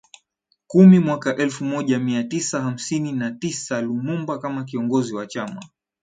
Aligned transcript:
kumi 0.67 0.99
mwaka 0.99 1.35
elfu 1.35 1.65
moja 1.65 1.99
mia 1.99 2.23
tisa 2.23 2.61
hamsini 2.61 3.11
na 3.11 3.31
tisa 3.31 3.81
Lumumba 3.81 4.39
kama 4.39 4.63
kiongozi 4.63 5.15
wa 5.15 5.27
chama 5.27 5.63